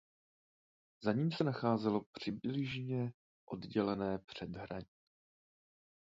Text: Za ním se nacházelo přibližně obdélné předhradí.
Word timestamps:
Za 1.03 1.13
ním 1.13 1.31
se 1.31 1.43
nacházelo 1.43 2.01
přibližně 2.13 3.13
obdélné 3.45 4.19
předhradí. 4.19 4.89